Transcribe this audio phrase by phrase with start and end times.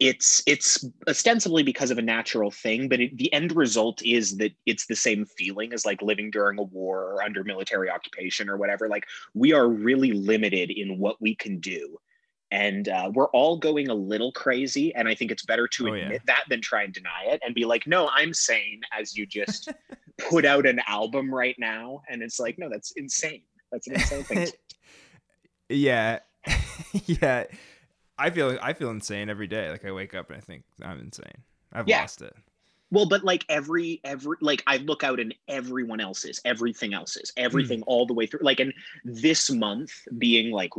[0.00, 4.52] it's it's ostensibly because of a natural thing but it, the end result is that
[4.64, 8.56] it's the same feeling as like living during a war or under military occupation or
[8.56, 11.98] whatever like we are really limited in what we can do
[12.50, 15.92] and uh, we're all going a little crazy and i think it's better to Oh,
[15.94, 16.18] admit yeah.
[16.26, 19.68] that than try and deny it and be like no i'm sane as you just
[20.30, 23.42] put out an album right now and it's like no that's insane
[23.72, 24.48] that's an insane thing
[25.68, 26.20] yeah,
[27.06, 27.44] yeah.
[28.18, 29.70] I feel I feel insane every day.
[29.70, 31.26] Like I wake up and I think I'm insane.
[31.72, 32.00] I've Yeah.
[32.00, 32.34] lost it.
[32.90, 37.44] Well, but like every every like I look out and everyone else's, everything else's, hmm.
[37.44, 38.40] everything all the way through.
[38.42, 38.72] Like and
[39.04, 40.72] this month being like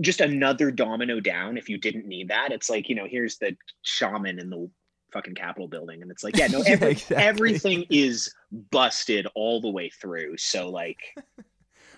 [0.00, 2.52] just another domino down if you didn't need that.
[2.52, 4.68] It's like, you know, here's the shaman in the
[5.12, 6.02] fucking Capitol building.
[6.02, 7.16] And it's like, yeah, no, Yeah, exactly.
[7.16, 8.32] everything is
[8.70, 10.36] busted all the way through.
[10.38, 10.98] So like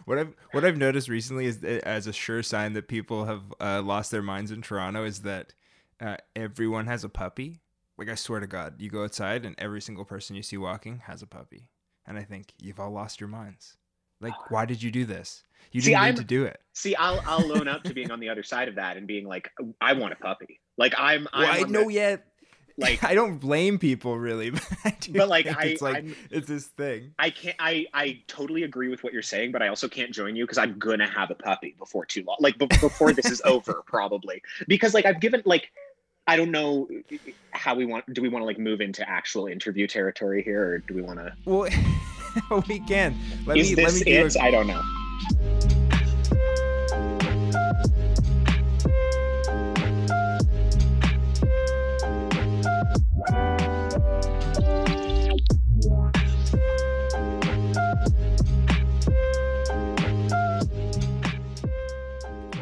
[0.07, 3.83] What I've what I've noticed recently is as a sure sign that people have uh,
[3.83, 5.53] lost their minds in Toronto is that
[6.01, 7.61] uh, everyone has a puppy.
[7.99, 11.01] Like I swear to God, you go outside and every single person you see walking
[11.07, 11.69] has a puppy,
[12.07, 13.77] and I think you've all lost your minds.
[14.21, 15.43] Like, why did you do this?
[15.73, 16.61] You See, didn't need I'm- to do it.
[16.73, 19.27] see, I'll I'll loan up to being on the other side of that and being
[19.27, 20.61] like, I want a puppy.
[20.79, 22.27] Like I'm, I'm Well, I know the- yet.
[22.79, 26.17] like- I don't blame people really, but I do But, like, I- it's like I'm-
[26.31, 27.13] it's this thing.
[27.19, 27.57] I can't.
[27.59, 30.59] I I totally agree with what you're saying, but I also can't join you because
[30.59, 32.37] I'm gonna have a puppy before too long.
[32.41, 34.43] Like be- before this is over, probably.
[34.69, 35.71] Because like I've given like
[36.29, 36.89] I don't know
[37.53, 38.13] how we want.
[38.13, 41.19] Do we want to like move into actual interview territory here, or do we want
[41.21, 41.33] to?
[41.45, 41.71] Well,
[42.69, 43.17] we can.
[43.47, 44.37] Let Is me this let me do it?
[44.37, 44.83] a- I don't know.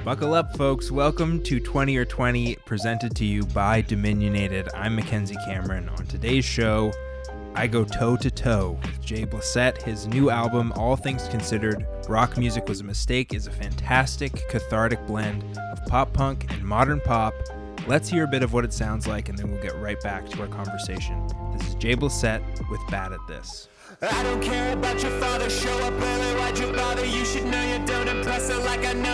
[0.05, 0.91] Buckle up, folks.
[0.91, 4.69] Welcome to 20 or 20, presented to you by Dominionated.
[4.75, 5.89] I'm Mackenzie Cameron.
[5.89, 6.93] On today's show,
[7.55, 9.81] I go toe to toe with Jay Blissett.
[9.81, 15.07] His new album, All Things Considered Rock Music Was a Mistake, is a fantastic, cathartic
[15.07, 15.43] blend
[15.73, 17.33] of pop punk and modern pop.
[17.87, 20.29] Let's hear a bit of what it sounds like, and then we'll get right back
[20.29, 21.27] to our conversation.
[21.57, 23.69] This is Jay Blissett with Bad at This.
[24.03, 25.49] I don't care about your father.
[25.49, 27.07] Show up early, why'd you bother?
[27.07, 29.14] You should know you don't impress her like I know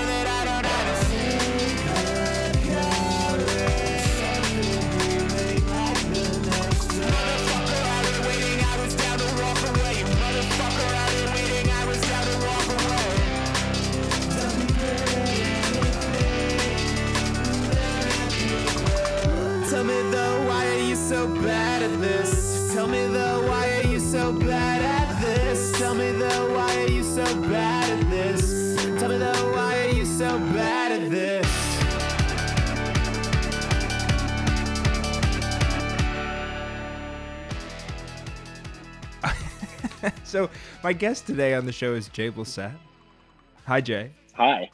[40.90, 42.74] my guest today on the show is Jay Blissett.
[43.68, 44.10] Hi, Jay.
[44.34, 44.68] Hi.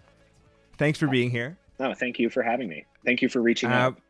[0.78, 1.58] Thanks for being here.
[1.78, 2.86] No, thank you for having me.
[3.04, 4.00] Thank you for reaching Uh, out.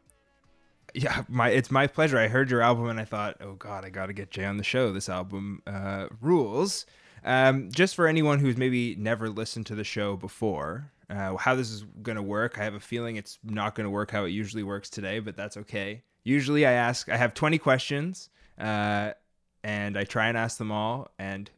[0.94, 2.16] yeah, my it's my pleasure.
[2.16, 4.56] I heard your album and I thought, oh god, I got to get Jay on
[4.56, 4.92] the show.
[4.92, 6.86] This album uh, rules.
[7.24, 11.72] Um, just for anyone who's maybe never listened to the show before, uh, how this
[11.72, 14.88] is gonna work, I have a feeling it's not gonna work how it usually works
[14.90, 16.04] today, but that's okay.
[16.22, 18.28] Usually, I ask, I have twenty questions,
[18.60, 19.10] uh,
[19.64, 21.50] and I try and ask them all, and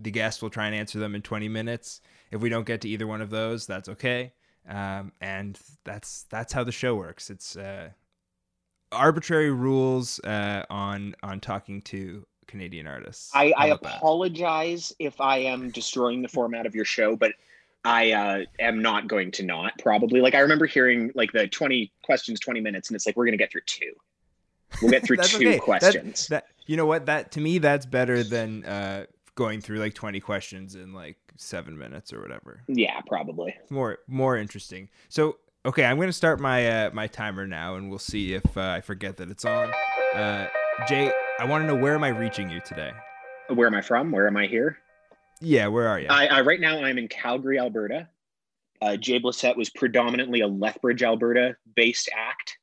[0.00, 2.00] the guest will try and answer them in twenty minutes.
[2.30, 4.32] If we don't get to either one of those, that's okay.
[4.68, 7.30] Um, and that's that's how the show works.
[7.30, 7.90] It's uh,
[8.92, 13.30] arbitrary rules uh, on on talking to Canadian artists.
[13.34, 13.96] I, I about that?
[13.96, 17.32] apologize if I am destroying the format of your show, but
[17.84, 20.20] I uh, am not going to not probably.
[20.20, 23.36] Like I remember hearing like the 20 questions, 20 minutes, and it's like we're gonna
[23.36, 23.92] get through two.
[24.82, 25.52] We'll get through two okay.
[25.52, 26.28] That- questions.
[26.28, 27.06] That, you know what?
[27.06, 31.76] That to me, that's better than uh, going through like twenty questions in like seven
[31.78, 32.62] minutes or whatever.
[32.68, 33.54] yeah, probably.
[33.70, 34.88] More more interesting.
[35.08, 38.60] So okay, I'm gonna start my uh, my timer now, and we'll see if uh,
[38.76, 39.72] I forget that it's on.
[40.14, 40.48] Uh,
[40.88, 42.92] Jay, I want to know where am I reaching you today?
[43.48, 44.10] Where am I from?
[44.12, 44.78] Where am I here?
[45.40, 46.06] Yeah, where are you?
[46.08, 48.08] I, I right now I'm in Calgary, Alberta.
[48.82, 52.56] Uh, Jay Blissett was predominantly a Lethbridge, Alberta based act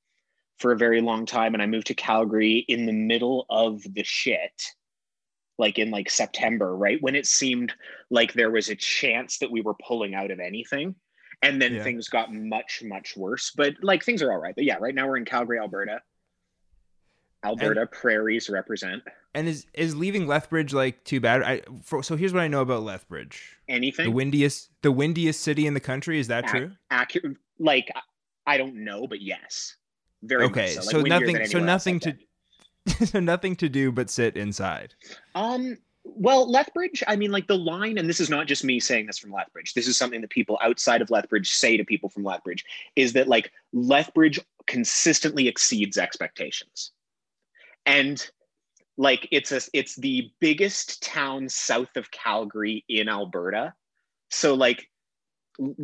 [0.57, 4.03] for a very long time, and I moved to Calgary in the middle of the
[4.03, 4.63] shit,
[5.57, 7.73] like in like September, right when it seemed
[8.09, 10.95] like there was a chance that we were pulling out of anything,
[11.41, 11.83] and then Yeah.
[11.83, 13.51] things got much much worse.
[13.55, 14.55] But like things are all right.
[14.55, 16.01] But yeah, right now we're in Calgary, Alberta.
[17.43, 19.03] Alberta prairies represent
[19.35, 21.43] and is is leaving Lethbridge like too bad?
[21.43, 23.55] I for, so here's what I know about Lethbridge.
[23.69, 24.05] Anything?
[24.05, 26.19] The windiest the windiest city in the country.
[26.19, 26.71] Is that Ac- true?
[26.89, 27.89] accurate like
[28.47, 29.75] I- don't know, but yes.
[30.23, 31.45] Very Okay, so, so, like, windier nothing.
[31.47, 32.17] So nothing to.
[33.05, 34.93] so nothing to do but sit inside.
[35.35, 39.07] Um, well, Lethbridge, I mean, like the line, and this is not just me saying
[39.07, 42.23] this from Lethbridge, this is something that people outside of Lethbridge say to people from
[42.23, 42.63] Lethbridge,
[42.95, 46.91] is that like Lethbridge consistently exceeds expectations.
[47.85, 48.25] And
[48.97, 53.73] like it's a it's the biggest town south of Calgary in Alberta.
[54.29, 54.89] So like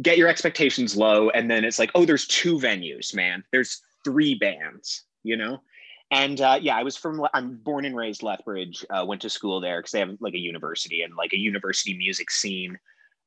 [0.01, 3.43] get your expectations low and then it's like, oh, there's two venues, man.
[3.51, 5.61] There's three bands, you know?
[6.13, 9.59] And uh, yeah, I was from, I'm born and raised Lethbridge, uh, went to school
[9.59, 12.77] there because they have like a university and like a university music scene.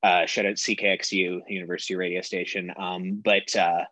[0.05, 2.73] Uh, shout out CKXU, University radio station.
[2.77, 3.87] Um, but uh,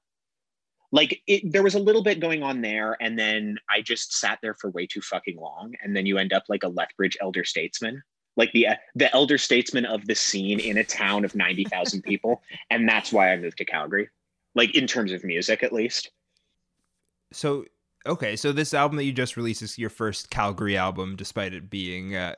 [0.92, 2.96] like it, there was a little bit going on there.
[3.00, 5.74] And then I just sat there for way too fucking long.
[5.82, 8.00] And then you end up like a Lethbridge elder statesman,
[8.36, 12.42] like the, the elder statesman of the scene in a town of 90,000 people.
[12.70, 14.08] And that's why I moved to Calgary,
[14.54, 16.12] like in terms of music, at least.
[17.32, 17.64] So
[18.06, 21.70] okay, so this album that you just released is your first Calgary album, despite it
[21.70, 22.14] being.
[22.14, 22.34] Uh,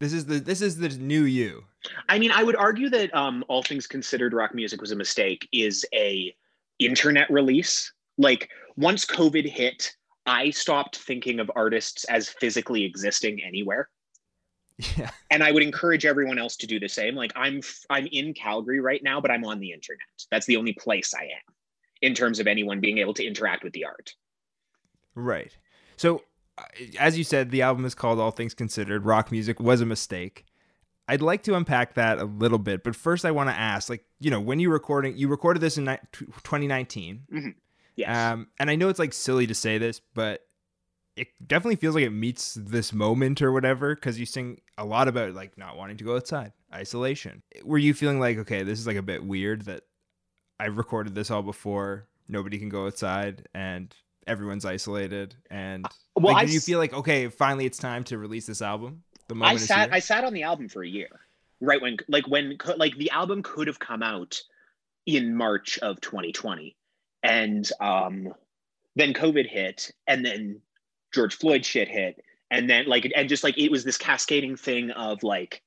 [0.00, 1.64] this is the this is the new you.
[2.08, 5.48] I mean, I would argue that um, all things considered, rock music was a mistake.
[5.52, 6.34] Is a
[6.78, 7.92] internet release.
[8.18, 9.94] Like once COVID hit,
[10.26, 13.88] I stopped thinking of artists as physically existing anywhere,
[14.96, 15.10] Yeah.
[15.30, 17.14] and I would encourage everyone else to do the same.
[17.14, 17.60] Like I'm
[17.90, 20.00] I'm in Calgary right now, but I'm on the internet.
[20.30, 21.54] That's the only place I am
[22.02, 24.14] in terms of anyone being able to interact with the art.
[25.20, 25.56] Right.
[25.96, 26.22] So,
[26.58, 26.62] uh,
[26.98, 29.04] as you said, the album is called All Things Considered.
[29.04, 30.44] Rock music was a mistake.
[31.08, 34.04] I'd like to unpack that a little bit, but first I want to ask, like,
[34.20, 37.54] you know, when you recording, you recorded this in ni- 2019,
[37.96, 38.16] Yes.
[38.16, 40.46] um, and I know it's like silly to say this, but
[41.16, 45.08] it definitely feels like it meets this moment or whatever because you sing a lot
[45.08, 47.42] about like not wanting to go outside, isolation.
[47.64, 49.82] Were you feeling like, okay, this is like a bit weird that
[50.60, 53.92] I've recorded this all before, nobody can go outside, and
[54.26, 55.86] everyone's isolated, and
[56.16, 59.02] well, like, I did you feel like okay, finally it's time to release this album?
[59.28, 59.92] The I moment is sat?
[59.92, 61.08] I sat on the album for a year.
[61.60, 64.40] Right when like when like the album could have come out
[65.06, 66.76] in March of 2020
[67.22, 68.32] and um
[68.96, 70.60] then COVID hit and then
[71.12, 74.90] George Floyd shit hit and then like and just like it was this cascading thing
[74.92, 75.62] of like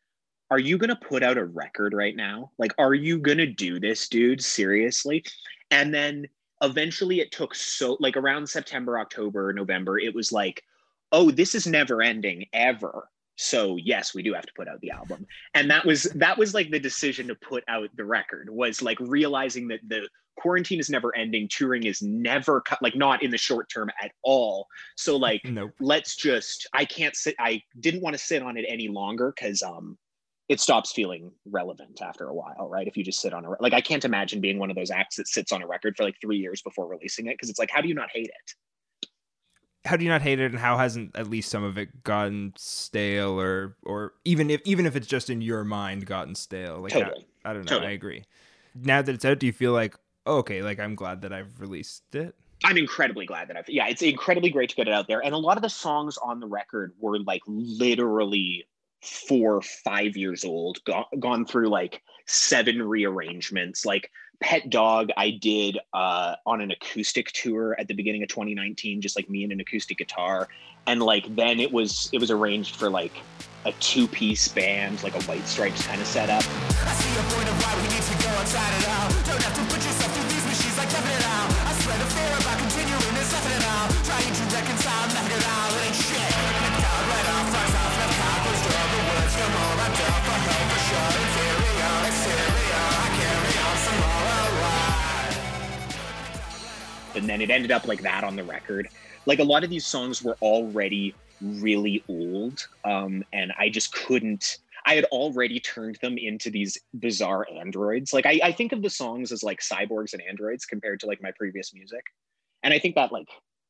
[0.51, 2.51] are you going to put out a record right now?
[2.57, 5.23] Like are you going to do this dude seriously?
[5.71, 6.27] And then
[6.63, 10.63] eventually it took so like around September, October, November it was like
[11.11, 13.09] oh this is never ending ever.
[13.35, 15.27] So yes we do have to put out the album.
[15.53, 18.99] And that was that was like the decision to put out the record was like
[18.99, 23.37] realizing that the quarantine is never ending touring is never cut like not in the
[23.37, 24.67] short term at all.
[24.95, 25.71] So like nope.
[25.79, 29.61] let's just i can't sit i didn't want to sit on it any longer because
[29.61, 29.97] um
[30.49, 33.57] it stops feeling relevant after a while right if you just sit on a re-
[33.59, 36.03] like i can't imagine being one of those acts that sits on a record for
[36.03, 38.55] like three years before releasing it because it's like how do you not hate it
[39.85, 42.53] How do you not hate it, and how hasn't at least some of it gotten
[42.55, 46.79] stale, or or even if even if it's just in your mind gotten stale?
[46.79, 47.27] Like I- Totally.
[47.43, 47.69] I, don't know.
[47.69, 47.91] Totally.
[47.91, 48.23] I agree.
[48.73, 51.59] Now that it's out, do you feel like oh, okay, like I'm glad that I've
[51.59, 52.33] released it?
[52.63, 55.19] I'm incredibly glad that I've yeah, it's incredibly great to get it out there.
[55.21, 58.65] And a lot of the songs on the record were like literally
[59.03, 63.85] four, five years old, go- gone through like seven rearrangements.
[63.85, 64.09] Like
[64.39, 69.15] Pet Dog, I did uh, on an acoustic tour at the beginning of 2019, just
[69.15, 70.47] like me and an acoustic guitar.
[70.87, 73.13] And like then it was it was arranged for like
[73.65, 76.43] a two-piece band, like a White Stripes kind of setup.
[97.15, 98.87] And then it ended up like that on the record.
[99.25, 104.57] Like a lot of these songs were already really old, um, and I just couldn't.
[104.85, 108.11] I had already turned them into these bizarre androids.
[108.13, 111.21] Like I, I think of the songs as like cyborgs and androids compared to like
[111.21, 112.03] my previous music,
[112.63, 113.27] and I think that like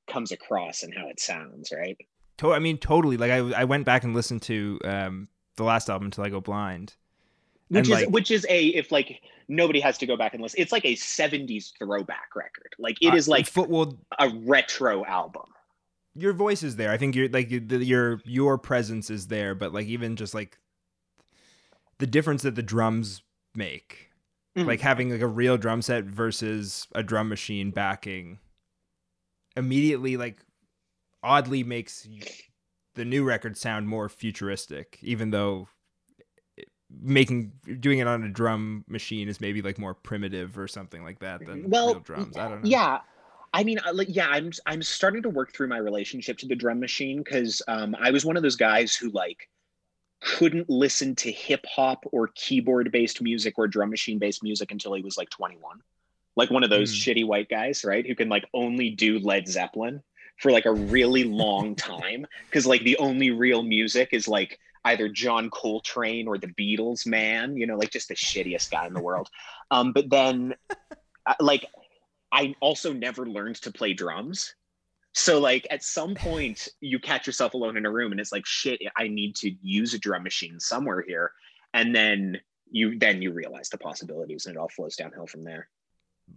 [0.07, 1.97] comes across in how it sounds, right?
[2.37, 3.17] To- I mean, totally.
[3.17, 6.41] Like I I went back and listened to um the last album until I go
[6.41, 6.95] blind.
[7.69, 9.21] Which And, is like- which is a if like
[9.55, 10.59] nobody has to go back and listen.
[10.61, 12.73] It's like a '70s throwback record.
[12.79, 13.69] Like it Uh, is like foot.
[13.69, 15.45] Well, a retro album.
[16.15, 16.91] your voice is there.
[16.91, 20.57] I think you're like the, your your presence is there, but like even just like
[21.99, 23.21] the difference that the drums
[23.55, 24.09] make,
[24.57, 24.65] Mhm.
[24.65, 28.39] like having like a real drum set versus a drum machine backing,
[29.55, 30.41] immediately like
[31.21, 32.07] oddly makes
[32.95, 35.67] the new record sound more futuristic, even though
[37.01, 41.19] making doing it on a drum machine is maybe like more primitive or something like
[41.19, 42.37] that than Well, real drums.
[42.37, 42.69] I don't know.
[42.69, 42.99] Yeah.
[43.55, 46.55] I mean, uh, like, yeah, I'm I'm starting to work through my relationship to the
[46.55, 49.47] drum machine because um, I was one of those guys who like
[50.21, 54.93] couldn't listen to hip hop or keyboard based music or drum machine based music until
[54.93, 55.81] he was like 21.
[56.35, 57.15] Like one of those Mm.
[57.15, 58.05] shitty white guys, right?
[58.07, 60.01] Who can like only do Led Zeppelin
[60.39, 65.09] for like a really long time because like the only real music is like either
[65.09, 67.57] John Coltrane or the Beatles, man.
[67.57, 69.29] You know, like just the shittiest guy in the world.
[69.71, 70.55] Um, but then,
[71.25, 71.65] uh, like,
[72.31, 74.55] I also never learned to play drums.
[75.13, 78.45] So like at some point you catch yourself alone in a room and it's like
[78.45, 81.31] shit I need to use a drum machine somewhere here
[81.73, 82.39] and then
[82.71, 85.69] you then you realize the possibilities and it all flows downhill from there.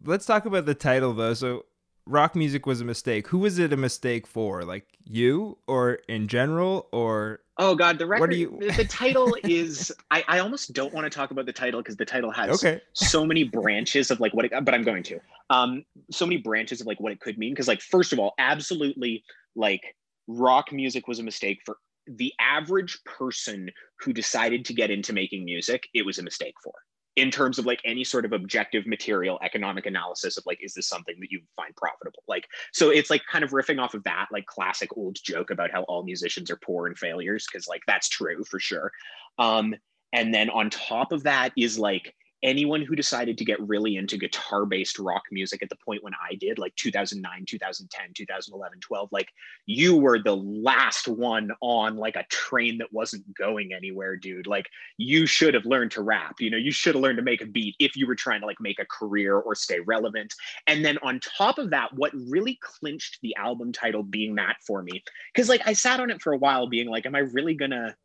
[0.05, 1.35] Let's talk about the title though.
[1.35, 1.65] So,
[2.07, 3.29] rock music was a mistake.
[3.29, 4.65] Who was it a mistake for?
[4.65, 9.93] Like you, or in general, or Oh god, the What record you- the title is
[10.11, 12.81] I, I almost don't want to talk about the title because the title has okay?
[12.93, 15.21] so many branches of like what it but I'm going to.
[15.51, 18.35] Um so many branches of like what it could mean because like first of all,
[18.39, 19.83] absolutely like
[20.29, 21.77] rock music was a mistake for
[22.09, 23.69] the average person
[24.01, 26.73] who decided to get into making music, it was a mistake for.
[27.17, 30.89] In terms of like any sort of objective material economic analysis of like is this
[30.89, 32.23] something that you find profitable?
[32.29, 35.71] Like so it's like kind of riffing off of that like classic old joke about
[35.71, 38.93] how all musicians are poor and failures because like that's true for sure.
[39.39, 39.75] Um
[40.13, 44.19] and then on top of that is like anyone who decided to get really into
[44.19, 49.09] guitar based rock music at the point when I did, like 2009, 2010, 2011, 12,
[49.13, 49.29] like
[49.67, 54.47] you were the last one on like a train that wasn't going anywhere, dude.
[54.47, 54.67] Like
[54.99, 56.37] you should have learned to rap.
[56.41, 58.47] You know, you should have learned to make a beat if you were trying to
[58.47, 60.35] like make a career or stay relevant.
[60.67, 64.83] And then on top of that, what really clinched the album title being that for
[64.83, 65.03] me,
[65.33, 67.97] because like I sat on it for a while being like, am I really gonna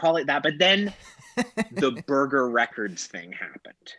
[0.00, 0.42] call it that?
[0.42, 0.92] But then
[1.72, 3.94] the Burger Records thing happened.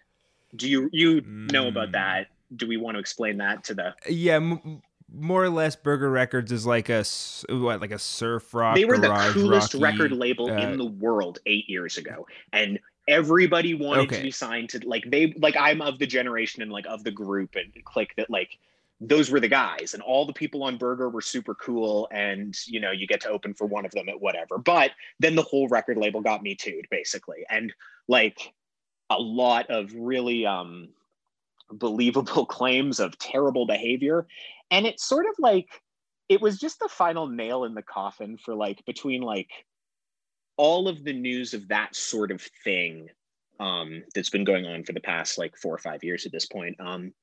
[0.55, 1.93] Do you you know about Mm.
[1.93, 2.27] that?
[2.55, 3.95] Do we want to explain that to the?
[4.09, 4.81] Yeah, m-
[5.13, 5.75] more or less.
[5.77, 7.05] Burger Records is like a
[7.49, 8.75] what, like a surf rock.
[8.75, 12.79] they were the coolest rocky- record label uh, in the world eight years ago, and
[13.07, 14.17] everybody wanted Okay.
[14.17, 17.11] to be signed to like they like I'm of the generation and like of the
[17.11, 18.57] group and clique that like
[19.03, 22.79] those were the guys and all the people on burger were super cool and you
[22.79, 24.59] know you get to open for one of them at whatever.
[24.59, 27.43] But then the whole record label got me too basically.
[27.49, 27.73] And
[28.07, 28.53] like
[29.09, 30.89] a lot of really um
[31.71, 34.27] believable claims of terrible behavior.
[34.69, 35.81] And it's sort of like
[36.29, 39.49] it was just the final nail in the coffin for like between like
[40.57, 43.09] all of the news of that sort of thing
[43.59, 46.45] um that's been going on for the past like four or five years at this
[46.45, 46.75] point.
[46.79, 47.13] Um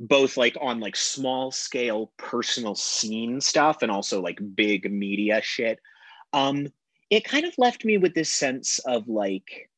[0.00, 5.78] both like on like small scale personal scene stuff and also like big media shit.
[6.32, 6.68] Um
[7.10, 9.68] it kind of left me with this sense of like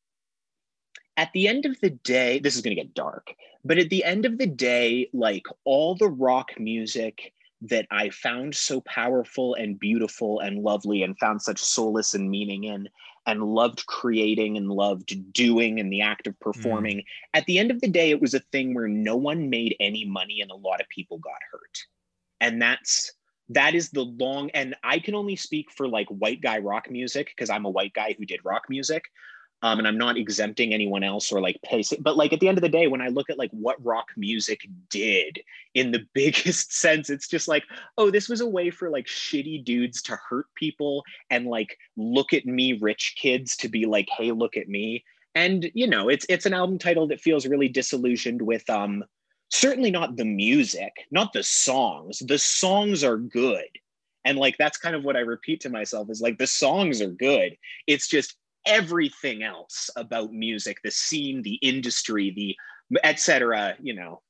[1.16, 4.04] at the end of the day this is going to get dark but at the
[4.04, 7.32] end of the day like all the rock music
[7.62, 12.64] that i found so powerful and beautiful and lovely and found such solace and meaning
[12.64, 12.88] in
[13.26, 16.40] and loved creating and loved doing and the act of mm.
[16.40, 17.04] performing.
[17.34, 20.04] At the end of the day it was a thing where no one made any
[20.04, 21.78] money and a lot of people got hurt.
[22.40, 23.12] And that's
[23.48, 27.26] that is the long and i can only speak for like white guy rock music
[27.26, 29.04] because i'm a white guy who did rock music
[29.62, 32.58] um, and i'm not exempting anyone else or like pace but like at the end
[32.58, 35.40] of the day when i look at like what rock music did
[35.74, 37.64] in the biggest sense it's just like
[37.98, 42.32] oh this was a way for like shitty dudes to hurt people and like look
[42.32, 45.04] at me rich kids to be like hey look at me.
[45.34, 49.04] And you know it's it's an album title that feels really disillusioned with um
[49.50, 52.18] certainly not the music not the songs.
[52.18, 53.68] The songs are good.
[54.24, 57.10] And like that's kind of what i repeat to myself is like the songs are
[57.10, 57.56] good.
[57.86, 62.56] It's just everything else about music the scene the industry the
[63.04, 64.20] etc you know.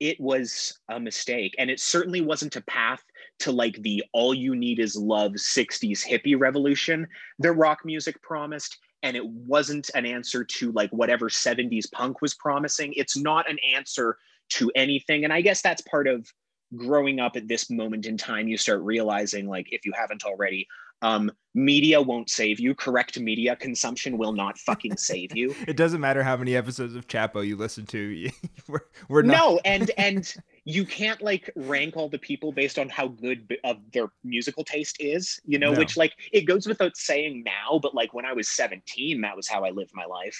[0.00, 3.02] It was a mistake and it certainly wasn't a path
[3.40, 7.06] to like the all you need is love 60s hippie revolution
[7.38, 12.34] that rock music promised and it wasn't an answer to like whatever 70s punk was
[12.34, 12.92] promising.
[12.94, 14.18] It's not an answer
[14.50, 16.30] to anything and i guess that's part of
[16.76, 20.66] growing up at this moment in time you start realizing like if you haven't already
[21.04, 26.00] um, media won't save you correct media consumption will not fucking save you It doesn't
[26.00, 28.30] matter how many episodes of Chapo you listen to.
[28.68, 29.36] we're, we're not.
[29.36, 30.34] no and and
[30.64, 34.64] you can't like rank all the people based on how good b- of their musical
[34.64, 35.78] taste is you know No.
[35.78, 39.46] which like it goes without saying now but like when i was 17 that was
[39.46, 40.38] how i lived my life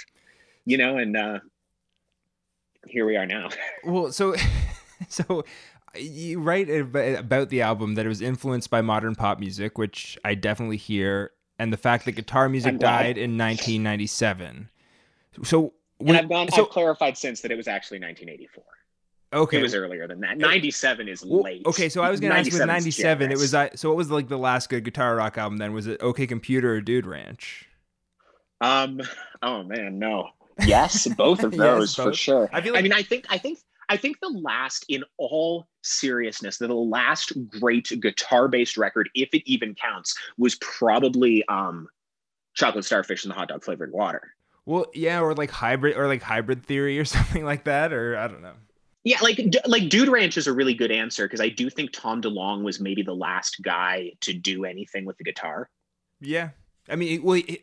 [0.64, 1.38] you know and uh
[2.88, 3.49] here we are now
[3.85, 4.35] Well, so
[5.09, 5.44] so
[5.96, 10.34] you write about the album that it was influenced by modern pop music, which I
[10.34, 14.68] definitely hear, and the fact that guitar music died in 1997.
[15.42, 18.64] So and i've gone so i've clarified since that it was actually 1984
[19.32, 19.58] Okay.
[19.58, 20.38] It was earlier than that.
[20.38, 21.66] 97 is Well, late.
[21.66, 23.32] Okay, so I was gonna ask with '97.
[23.32, 25.58] It was So what was like the last good guitar rock album?
[25.58, 27.68] Then was it OK Computer or Dude Ranch?
[28.60, 29.00] Um.
[29.42, 30.28] Oh man, no.
[30.64, 32.48] Yes, both of Yes, those for sure.
[32.52, 33.58] I I, feel like- mean, I think, I think,
[33.88, 39.75] I think the last, in all seriousness, the last great guitar-based record, if it even
[39.75, 41.88] counts, was probably um,
[42.55, 44.23] Chocolate Starfish and the Hot Dog Flavored Water.
[44.67, 48.29] Well, yeah, or like hybrid or like hybrid theory or something like that, or I
[48.29, 48.55] don't know.
[49.05, 51.93] Yeah, like D- like Dude Ranch is a really good answer because I do think
[51.93, 55.69] Tom DeLonge was maybe the last guy to do anything with the guitar.
[56.21, 56.50] Yeah,
[56.88, 57.61] I mean, it, well, it,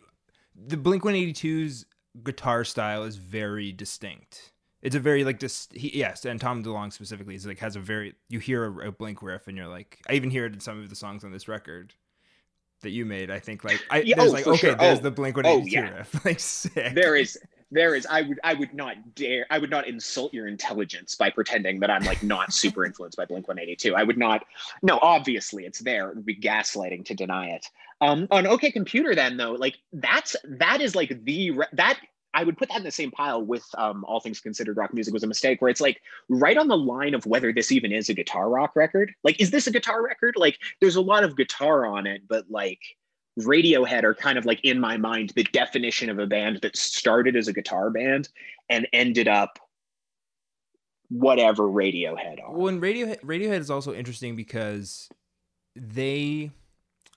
[0.56, 1.86] the Blink 182's
[2.24, 4.51] guitar style is very distinct.
[4.82, 7.80] It's a very like dis- he, yes, and Tom DeLonge specifically is like has a
[7.80, 10.60] very you hear a, a Blink riff and you're like I even hear it in
[10.60, 11.94] some of the songs on this record
[12.82, 13.30] that you made.
[13.30, 14.76] I think like I Yeah, there's oh, like okay, sure.
[14.76, 15.98] there's Oh, the Blink oh, 182 yeah.
[15.98, 16.96] riff, like sick.
[16.96, 17.38] There is
[17.72, 21.30] there is I would I would not dare I would not insult your intelligence by
[21.30, 23.96] pretending that I'm like not super influenced by Blink 182.
[23.96, 24.44] I would not
[24.82, 26.10] no, obviously it's there.
[26.10, 27.66] It would be gaslighting to deny it.
[28.02, 32.00] Um on OK Computer then though, like that's that is like the that
[32.34, 35.14] I would put that in the same pile with um, All Things Considered Rock Music
[35.14, 38.10] was a mistake, where it's like right on the line of whether this even is
[38.10, 39.14] a guitar rock record.
[39.24, 40.36] Like, is this a guitar record?
[40.38, 42.80] Like, there's a lot of guitar on it, but like
[43.40, 47.36] Radiohead are kind of like in my mind the definition of a band that started
[47.36, 48.30] as a guitar band
[48.70, 49.60] and ended up
[51.10, 52.54] whatever Radiohead are.
[52.54, 55.10] Well, and Radiohead, Radiohead is also interesting because
[55.76, 56.52] they,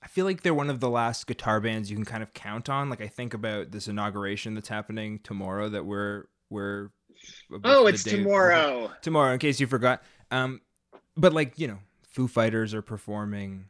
[0.05, 2.69] I feel like they're one of the last guitar bands you can kind of count
[2.69, 2.91] on.
[2.91, 6.91] Like I think about this inauguration that's happening tomorrow that we're we're.
[7.65, 8.93] oh, it's tomorrow.
[9.03, 10.03] Tomorrow, in case you forgot.
[10.31, 10.61] Um,
[11.17, 13.65] but like you know, Foo Fighters are performing,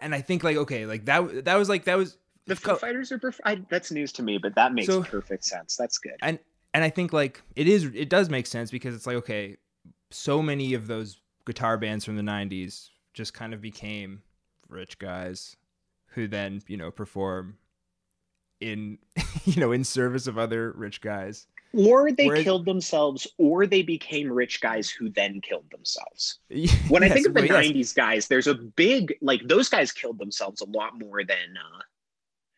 [0.00, 3.12] and I think like okay, like that that was like that was The Foo Fighters
[3.12, 3.18] are.
[3.20, 5.76] Perf- I, that's news to me, but that makes So- perfect sense.
[5.76, 6.16] That's good.
[6.22, 6.38] and
[6.74, 9.56] and I think like it is it does make sense because it's like okay,
[10.10, 14.22] so many of those guitar bands from the '90s just kind of became
[14.72, 15.56] rich guys
[16.08, 17.56] who then you know perform
[18.60, 18.98] in
[19.44, 21.46] you know in service of other rich guys.
[21.74, 26.38] Or they Whereas- killed themselves, or they became rich guys who then killed themselves.
[26.90, 27.72] When I think of the well, yes.
[27.72, 31.80] 90s guys, there's a big, like, those guys killed themselves a lot more than, uh,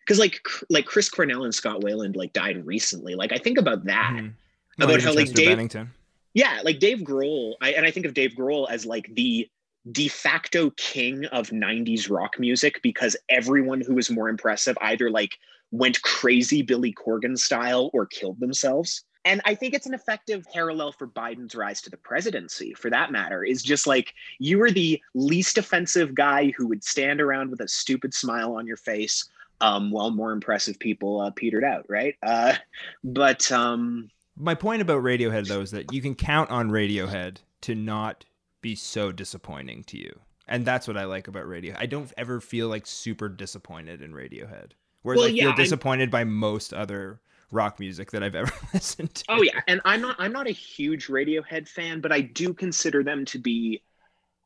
[0.00, 3.14] because like like Chris Cornell and Scott Weiland like died recently.
[3.14, 4.14] Like I think about that.
[4.16, 4.32] Mhm.
[4.78, 5.92] About Well, how, like, Dave- Bennington.
[6.34, 9.48] Yeah, like Dave Grohl, I, and I think of Dave Grohl as like the
[9.90, 15.32] de facto king of 90s rock music because everyone who was more impressive either like
[15.70, 19.04] went crazy Billy Corgan style or killed themselves.
[19.26, 23.10] And I think it's an effective parallel for Biden's rise to the presidency, for that
[23.10, 27.60] matter, is just like you were the least offensive guy who would stand around with
[27.60, 29.28] a stupid smile on your face
[29.62, 32.16] um, while more impressive people uh, petered out, right?
[32.22, 32.54] Uh,
[33.02, 37.74] but um, My point about Radiohead though is that you can count on Radiohead to
[37.74, 38.26] not
[38.64, 40.18] be so disappointing to you.
[40.48, 41.74] And that's what I like about radio.
[41.78, 44.72] I don't ever feel like super disappointed in Radiohead.
[45.02, 48.52] Whereas Well, I yeah, feel I'm- disappointed by most other rock music that I've ever
[48.72, 49.24] listened to.
[49.28, 53.02] Oh yeah, and I'm not I'm not a huge Radiohead fan, but I do consider
[53.04, 53.82] them to be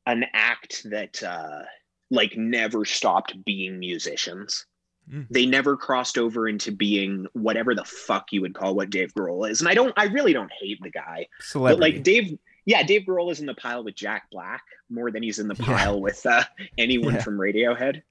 [0.07, 1.62] an act that uh
[2.11, 4.66] like never stopped being musicians.
[5.12, 5.26] Mm.
[5.31, 9.48] They never crossed over into being whatever the fuck you would call what Dave Grohl
[9.50, 9.61] is.
[9.61, 11.28] And I don't I really don't hate the guy.
[11.54, 15.22] But like Dave yeah, Dave Grohl is in the pile with Jack Black more than
[15.22, 15.64] he's in the Yeah.
[15.66, 16.44] pile with uh
[16.76, 17.22] anyone Yeah.
[17.22, 18.02] from Radiohead.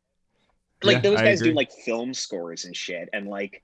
[0.83, 3.61] Like Yeah, those guys do like film scores and shit and like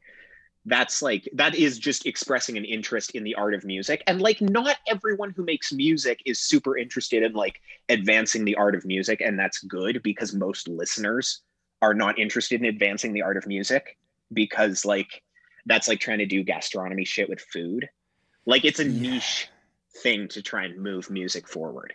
[0.65, 4.39] that's like that is just expressing an interest in the art of music and like
[4.39, 9.19] not everyone who makes music is super interested in like advancing the art of music
[9.19, 11.41] and that's good because most listeners
[11.81, 13.97] are not interested in advancing the art of music
[14.31, 15.21] because like
[15.65, 17.89] that's like trying to do gastronomy shit with food
[18.45, 19.01] like it's a Yeah.
[19.01, 19.49] niche
[19.97, 21.93] thing to try and move music forward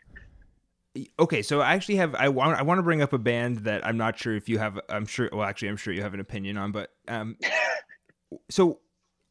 [1.20, 3.86] okay, so I actually have I want I want to bring up a band that
[3.86, 6.18] I'm not sure if you have I'm sure well actually I'm sure you have an
[6.18, 7.36] opinion on, but um
[8.50, 8.80] so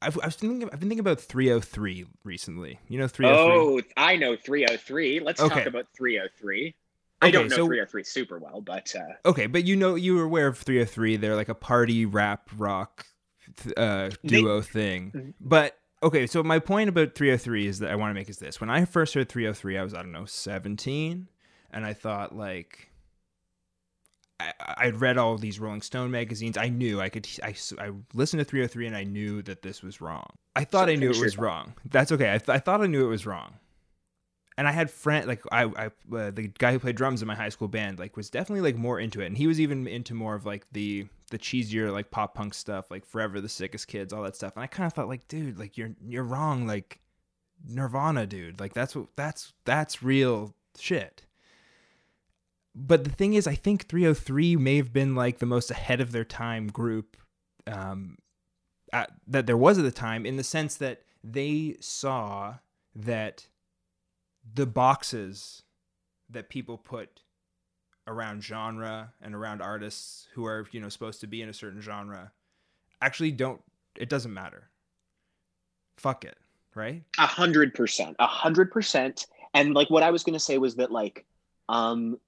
[0.01, 2.80] I've, I was thinking I've been thinking about 3OH!3 recently.
[2.88, 3.58] You know 303.
[3.60, 5.56] oh i know 3OH!3 let's Okay.
[5.56, 6.73] talk about 3OH!3
[7.21, 10.15] i Okay, don't know so- 3OH!3 super well but uh Okay, but you know you
[10.15, 11.19] were aware of 3OH!3.
[11.19, 13.06] They're like a party rap rock
[13.75, 15.12] uh, They- duo thing.
[15.13, 15.34] Mhm.
[15.41, 18.60] But okay, so my point about 3OH!3 is that I want to make is this:
[18.60, 21.28] when I first heard 3OH!3, I was I don't know 17,
[21.72, 22.90] and I thought like.
[24.40, 26.58] I, I'd read all of these Rolling Stone magazines.
[26.58, 27.28] I knew I could.
[27.42, 30.28] I, I listened to 3OH!3 and I knew that this was wrong.
[30.56, 31.74] I thought So I knew it was wrong.
[31.90, 32.32] That's okay.
[32.32, 33.56] I, th- I thought I knew it was wrong
[34.58, 37.36] and I had friend like I, I uh, the guy who played drums in my
[37.36, 40.13] high school band like was definitely like more into it, and he was even into
[40.13, 44.12] more of like the the cheesier like pop punk stuff, like Forever the Sickest Kids,
[44.12, 44.54] all that stuff.
[44.56, 46.65] And I kind of thought like, dude, like you're you're wrong.
[46.65, 47.00] Like
[47.67, 48.60] Nirvana, dude.
[48.60, 51.24] Like that's what that's that's real shit.
[52.74, 56.12] But the thing is, I think 3OH!3 may have been like the most ahead of
[56.12, 57.17] their time group
[57.65, 58.20] um,
[58.93, 62.56] at, that there was at the time, in the sense that they saw
[62.96, 63.48] that
[64.54, 65.64] the boxes
[66.30, 67.22] that people put
[68.08, 71.82] around genre and around artists who are you know supposed to be in a certain
[71.82, 72.32] genre
[73.02, 73.62] actually don't
[73.98, 74.70] it doesn't matter
[75.98, 76.38] fuck it
[76.76, 79.26] right A hundred percent, a hundred percent.
[79.54, 81.26] And like what I was gonna say was that like,
[81.70, 82.20] um,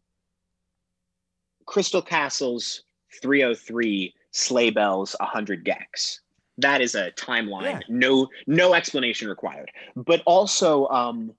[1.66, 2.84] Crystal Castle's
[3.24, 6.20] 3OH!3 sleigh bells 100 gecs.
[6.58, 7.64] That is a timeline.
[7.64, 7.80] Yeah.
[7.88, 9.72] No, no explanation required.
[9.96, 11.34] But also, um,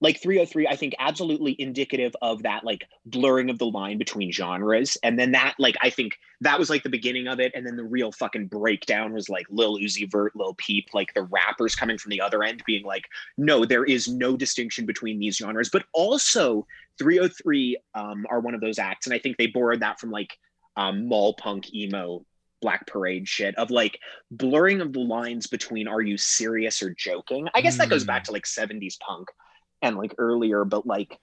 [0.00, 4.96] like 3OH!3, I think absolutely indicative of that like blurring of the line between genres.
[5.02, 7.50] And then that, like, I think that was like the beginning of it.
[7.54, 11.22] And then the real fucking breakdown was like Lil Uzi Vert, Lil Peep, like the
[11.22, 13.06] rappers coming from the other end being like,
[13.36, 15.70] no, there is no distinction between these genres.
[15.70, 16.64] But also
[17.00, 19.06] 3OH!3 um, are one of those acts.
[19.06, 20.38] And I think they borrowed that from like
[20.76, 22.24] um, mall punk emo
[22.60, 24.00] black parade shit of like
[24.32, 28.08] blurring of the lines between are you serious or joking i guess that goes Mm.
[28.08, 29.28] back to like 70s punk
[29.82, 31.18] and like earlier but like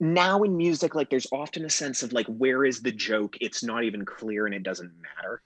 [0.00, 3.36] now in music like there's often a sense of like where is the joke?
[3.40, 5.42] It's not even clear and it doesn't matter.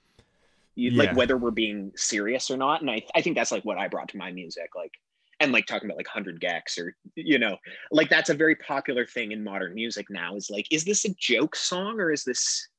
[0.75, 1.03] You, Yeah.
[1.03, 3.89] like whether we're being serious or not and I, I think that's like what i
[3.89, 4.93] brought to my music like
[5.41, 7.57] and like talking about like 100 gecs or you know
[7.91, 11.13] like that's a very popular thing in modern music now is like is this a
[11.15, 12.69] joke song or is this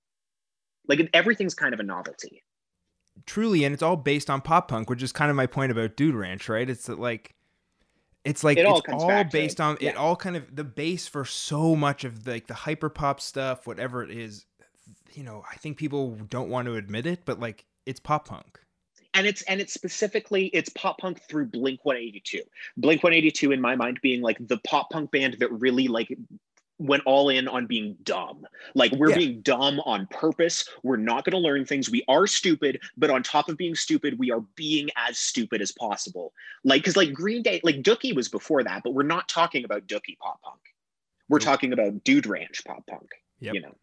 [0.88, 2.42] like everything's kind of a novelty.
[3.26, 5.96] Truly and it's all based on pop punk which is kind of my point about
[5.96, 6.70] dude ranch right?
[6.70, 7.34] It's that like
[8.24, 11.06] it's like It all it's all back based on it all kind of the base
[11.06, 14.44] for so much of like the hyper pop stuff whatever it is
[15.12, 18.60] you know i think people don't want to admit it but like it's pop punk.
[19.14, 22.42] And it's and it's specifically it's pop punk through blink 182
[22.76, 26.16] blink 182 in my mind being like the pop punk band that really like
[26.80, 28.46] went all in on being dumb.
[28.74, 29.16] Like we're Yeah.
[29.18, 30.68] being dumb on purpose.
[30.82, 31.90] We're not going to learn things.
[31.90, 35.70] We are stupid but on top of being stupid we are being as stupid as
[35.72, 36.32] possible.
[36.64, 39.86] Like because like green day like dookie was before that but we're not talking about
[39.86, 40.60] dookie pop punk.
[41.28, 43.54] We're talking about dude ranch pop punk Yep.
[43.54, 43.76] you know?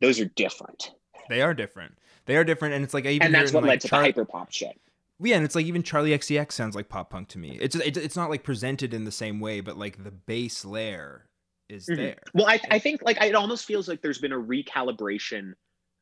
[0.00, 0.90] Those are different.
[1.28, 1.96] They are different.
[2.26, 4.00] They are different and it's like I even and that's what like, led to Char-
[4.00, 4.80] the hyper pop shit.
[5.20, 7.58] Yeah and it's like even charlie xcx sounds like pop punk to me.
[7.60, 11.26] It's it's, it's not like presented in the same way but like the base layer
[11.72, 11.96] is Mhm.
[11.96, 15.54] there Well, I, I think like it almost feels like there's been a recalibration.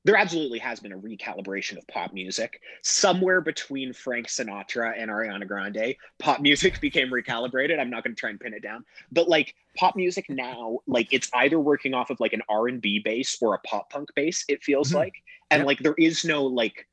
[0.05, 2.61] There absolutely has been a recalibration of pop music.
[2.83, 7.79] Somewhere between Frank Sinatra and Ariana Grande, pop music became recalibrated.
[7.79, 11.09] I'm not going to try and pin it down, but like pop music now, like
[11.13, 14.45] it's either working off of like an R&B base or a pop punk base.
[14.49, 14.95] It feels Mhm.
[14.97, 15.15] like,
[15.51, 16.87] and like there is no like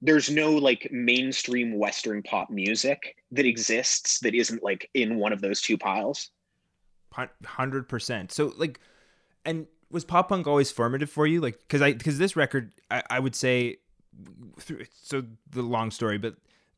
[0.00, 5.40] there's no like mainstream Western pop music that exists that isn't like in one of
[5.40, 6.30] those two piles.
[7.44, 8.32] Hundred percent.
[8.32, 8.80] So like,
[9.44, 11.40] and was pop punk always formative for you?
[11.40, 13.78] Like, because I because this record, I, I would say,
[14.58, 16.34] through so the long story, but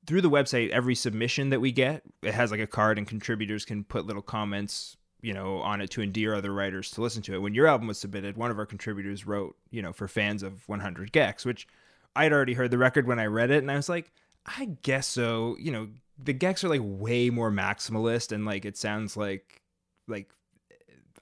[0.06, 3.64] through the website, every submission that we get, it has like a card, and contributors
[3.64, 7.34] can put little comments, you know, on it to endear other writers to listen to
[7.34, 7.38] it.
[7.38, 10.68] When your album was submitted, one of our contributors wrote, you know, for fans of
[10.68, 11.66] 100 Gecs, which
[12.14, 14.12] I'd already heard the record when I read it, and I was like,
[14.44, 15.56] I guess so.
[15.58, 15.88] You know,
[16.22, 19.62] the Gecs are like way more maximalist, and like it sounds like
[20.08, 20.30] like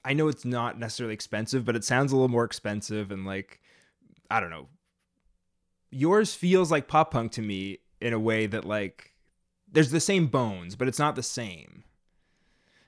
[0.03, 3.59] I know it's not necessarily expensive, but it sounds a little more expensive and like
[4.29, 4.67] I don't know.
[5.91, 9.13] Yours feels like pop punk to me in a way that like
[9.71, 11.83] there's the same bones, but it's not the same.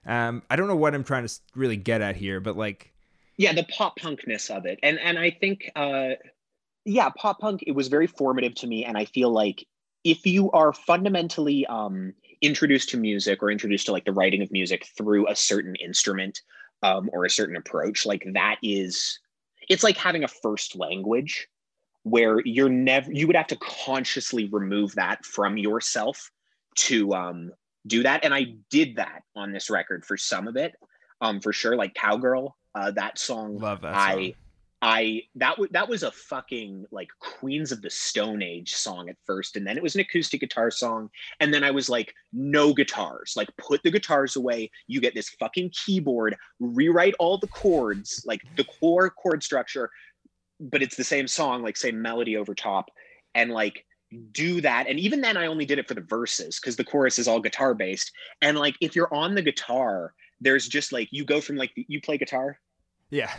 [0.05, 2.93] Um, I don't know what I'm trying to really get at here, but like,
[3.37, 6.09] yeah the pop punkness of it and and i think uh
[6.85, 9.65] yeah pop punk it was very formative to me and i feel like
[10.03, 14.51] if you are fundamentally um introduced to music or introduced to like the writing of
[14.51, 16.41] music through a certain instrument
[16.83, 19.19] um or a certain approach like that is
[19.69, 21.47] it's like having a first language
[22.03, 26.31] where you're never you would have to consciously remove that from yourself
[26.75, 27.51] to um
[27.87, 30.73] do that and i did that on this record for some of it
[31.21, 33.93] um for sure like cowgirl uh that song love that.
[33.93, 34.19] Song.
[34.19, 34.35] I
[34.81, 39.17] I that was that was a fucking like Queens of the Stone Age song at
[39.25, 41.09] first, and then it was an acoustic guitar song,
[41.39, 44.69] and then I was like, no guitars, like put the guitars away.
[44.85, 49.89] You get this fucking keyboard, rewrite all the chords, like the core chord structure,
[50.59, 52.91] but it's the same song, like same melody over top,
[53.33, 53.83] and like
[54.31, 54.87] do that.
[54.87, 57.39] And even then, I only did it for the verses because the chorus is all
[57.39, 58.11] guitar based,
[58.43, 61.99] and like if you're on the guitar, there's just like you go from like you
[61.99, 62.59] play guitar.
[63.09, 63.33] yeah,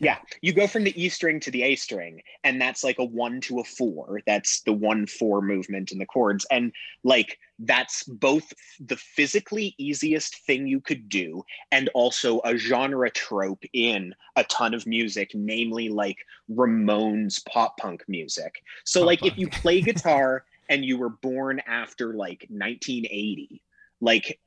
[0.04, 3.04] Yeah, you go from the E string to the A string, and that's like a
[3.04, 4.22] one to a four.
[4.26, 6.46] That's the one four movement in the chords.
[6.50, 6.72] And
[7.04, 13.62] like that's both the physically easiest thing you could do and also a genre trope
[13.74, 16.16] in a ton of music, namely like
[16.50, 18.62] Ramones pop punk music.
[18.84, 23.62] So, Pop like, if you play guitar and you were born after like 1980,
[24.00, 24.40] like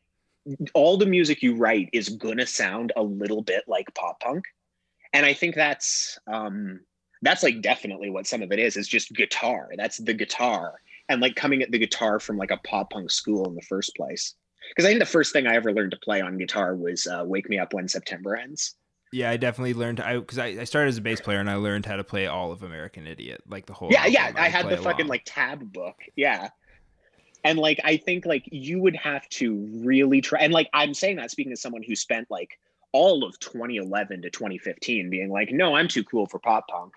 [0.73, 4.45] all the music you write is gonna sound a little bit like pop punk
[5.13, 6.79] and i think that's um
[7.21, 10.73] that's like definitely what some of it is is just guitar that's the guitar
[11.09, 13.95] and like coming at the guitar from like a pop punk school in the first
[13.95, 14.35] place
[14.69, 17.23] because i think the first thing i ever learned to play on guitar was uh,
[17.25, 18.75] wake me up when september ends
[19.13, 19.99] Yeah, I definitely learned.
[19.99, 22.25] I because I, I started as a bass player and I learned how to play
[22.25, 23.91] all of American Idiot, like the whole.
[23.91, 24.41] yeah yeah album.
[24.41, 25.09] i had the fucking along.
[25.09, 26.49] like tab book yeah
[27.43, 31.17] and like i think like you would have to really try and like i'm saying
[31.17, 32.57] that speaking as someone who spent like
[32.93, 36.93] all of 2011 to 2015 being like no i'm too cool for pop punk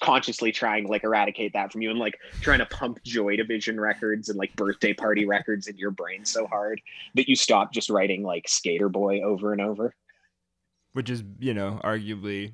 [0.00, 3.80] consciously trying to like eradicate that from you and like trying to pump joy division
[3.80, 6.80] records and like birthday party records in your brain so hard
[7.14, 9.94] that you stop just writing like Sk8er Boi over and over
[10.92, 12.52] which is you know arguably.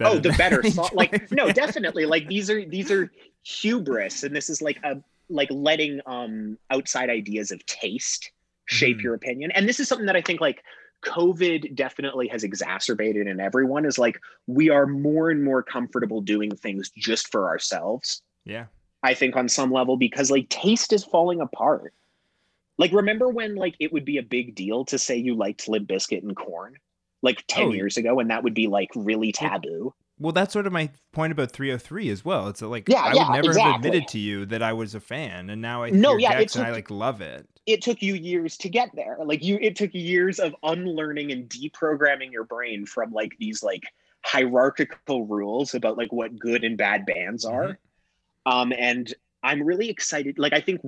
[0.00, 3.10] oh the better song like no definitely like these are these are
[3.44, 4.96] hubris and this is like a
[5.28, 8.30] like letting um outside ideas of taste
[8.66, 9.02] shape Mhm.
[9.02, 10.62] your opinion and this is something that i think like
[11.04, 16.54] covid definitely has exacerbated in everyone is like we are more and more comfortable doing
[16.54, 18.66] things just for ourselves Yeah.
[19.02, 21.92] I think on some level because like taste is falling apart.
[22.78, 25.88] Like remember when like it would be a big deal to say you liked Limp
[25.88, 26.76] Bizkit and Korn
[27.22, 29.94] like 10 Oh, years ago and that would be like really taboo.
[30.18, 32.48] Well, that's sort of my point about 3OH!3 as well.
[32.48, 35.00] It's like Yeah, I yeah, would never have admitted to you that I was a
[35.00, 37.51] fan, and now I No, yeah, it Gecs and I like love it.
[37.66, 39.18] It took you years to get there.
[39.24, 43.84] Like you it took years of unlearning and deprogramming your brain from like these like
[44.24, 47.78] hierarchical rules about like what good and bad bands are.
[48.46, 50.80] Um and I'm really excited like I think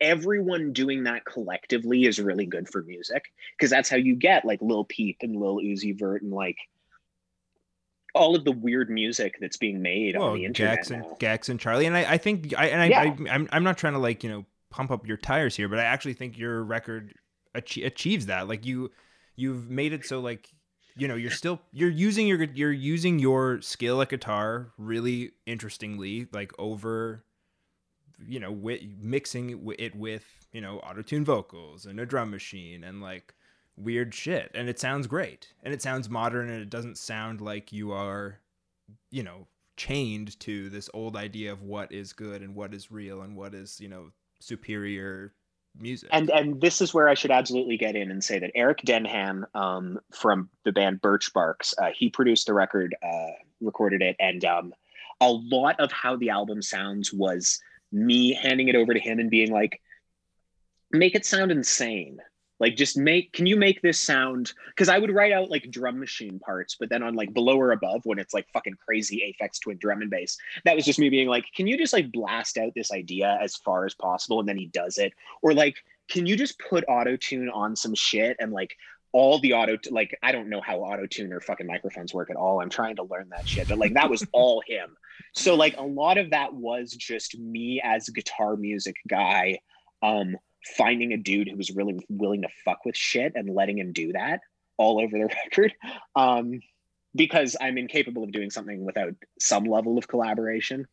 [0.00, 3.24] everyone doing that collectively is really good for music
[3.56, 6.56] because that's how you get like Lil Peep and Lil Uzi Vert and like
[8.14, 11.04] all of the weird music that's being made Well, on the internet Gecs and.
[11.18, 13.00] Gecs and Charlie, and I, I think I and I, Yeah.
[13.00, 15.78] I I'm I'm not trying to like you know pump up your tires here, but
[15.78, 17.14] I actually think your record
[17.54, 18.48] achie- achieves that.
[18.48, 18.90] Like you
[19.36, 20.50] you've made it so like
[20.96, 26.26] you know you're still you're using your you're using your skill at guitar really interestingly
[26.32, 27.24] like over
[28.26, 32.84] you know with, mixing it with you know auto tune vocals and a drum machine
[32.84, 33.34] and like
[33.76, 37.72] weird shit and it sounds great and it sounds modern and it doesn't sound like
[37.72, 38.40] you are
[39.10, 43.22] you know chained to this old idea of what is good and what is real
[43.22, 45.32] and what is you know superior
[45.78, 48.82] music and and this is where I should absolutely get in and say that Eric
[48.84, 54.16] Denham um, from the band Birch Barks, uh, he produced the record, uh, recorded it,
[54.18, 54.74] and um,
[55.20, 57.60] a lot of how the album sounds was
[57.92, 59.80] me handing it over to him and being like,
[60.90, 62.18] make it sound insane.
[62.60, 65.98] Like just make can you make this sound because I would write out like drum
[65.98, 69.60] machine parts, but then on like below or above when it's like fucking crazy Aphex
[69.60, 72.58] Twin drum and bass, that was just me being like, can you just like blast
[72.58, 74.38] out this idea as far as possible?
[74.38, 75.76] And then he does it or like
[76.08, 78.76] can you just put auto tune on some shit and like
[79.12, 82.36] all the auto like I don't know how auto tune or fucking microphones work at
[82.36, 82.60] all.
[82.60, 84.96] I'm trying to learn that shit, but like that was all him.
[85.32, 89.60] So like a lot of that was just me as guitar music guy,
[90.02, 90.36] um,
[90.76, 94.12] finding a dude who was really willing to fuck with shit and letting him do
[94.12, 94.40] that
[94.76, 95.74] all over the record.
[96.14, 96.60] Um,
[97.14, 100.86] because I'm incapable of doing something without some level of collaboration.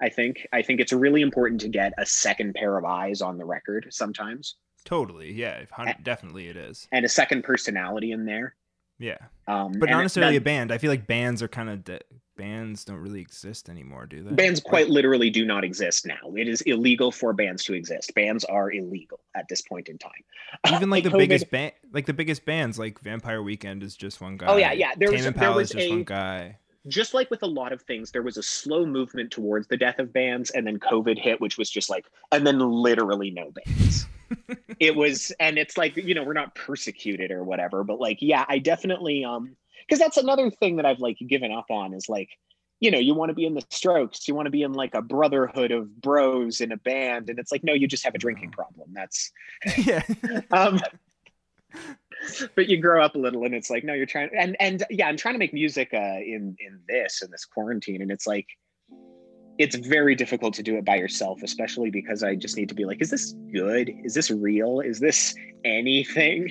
[0.00, 3.36] I think I think it's really important to get a second pair of eyes on
[3.36, 5.62] the record sometimes totally yeah
[6.02, 8.54] definitely it is and a second personality in there.
[9.00, 9.16] Yeah
[9.48, 12.00] Um, but not necessarily a band i feel like bands are kind of de-
[12.36, 16.32] bands don't really exist anymore do they bands quite literally do not exist now.
[16.36, 18.14] It is illegal for bands to exist.
[18.14, 20.22] Bands are illegal at this point in time.
[20.74, 24.22] even like the COVID biggest band like the biggest bands like vampire weekend is just
[24.22, 26.04] one guy Oh, yeah, yeah, there Tame was- there Impala was is just a- one
[26.04, 26.56] guy
[26.86, 29.98] just like with a lot of things, there was a slow movement towards the death
[29.98, 34.06] of bands, and then COVID hit, which was just like, and then literally no bands.
[34.80, 38.44] it was, and it's like, you know, we're not persecuted or whatever, but like, yeah,
[38.48, 42.30] I definitely, um, because that's another thing that I've like given up on is like,
[42.80, 44.94] you know, you want to be in the strokes, you want to be in like
[44.94, 48.18] a brotherhood of bros in a band, and it's like, no, you just have a
[48.18, 48.88] drinking problem.
[48.92, 49.30] That's,
[49.78, 50.02] yeah
[50.50, 50.80] um
[52.54, 55.08] but you grow up a little and it's like no you're trying and and yeah
[55.08, 58.46] i'm trying to make music uh in in this in this quarantine and it's like
[59.58, 62.84] it's very difficult to do it by yourself especially because i just need to be
[62.84, 66.50] like is this good is this real is this anything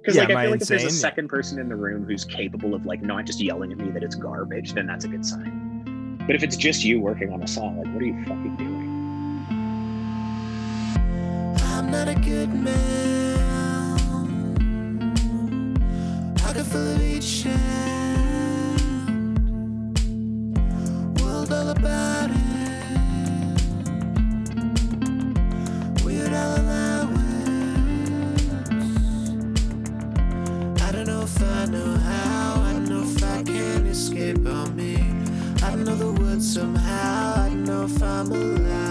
[0.00, 1.76] Because Yeah, like am I I feel like if there's a second person in the
[1.76, 5.04] room who's capable of like not just yelling at me that it's garbage, then that's
[5.04, 6.16] a good sign.
[6.26, 8.88] But if it's just you working on a song, like what are you fucking doing?
[11.62, 13.27] I'm not a good man.
[16.68, 17.58] Somehow.
[30.80, 34.96] I don't know if I know how I know if I can escape on me.
[35.62, 38.87] I don't know the words somehow, I know if I'm alive.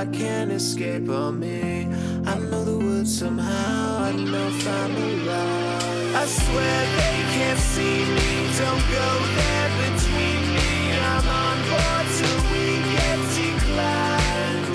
[0.00, 1.86] I can't escape on me.
[2.24, 6.14] I know the woods somehow, I know if I'm alive.
[6.22, 10.72] I swear they can't see me, don't go there between me.
[11.12, 14.66] I'm on board till we get declined.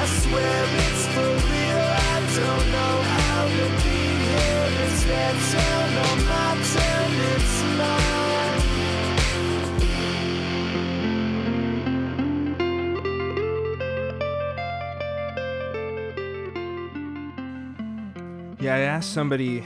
[0.00, 4.68] I swear it's for real, I don't know how to be here.
[4.84, 5.34] It's their
[19.00, 19.64] asked somebody.